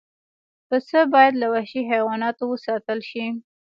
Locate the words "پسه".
0.67-0.99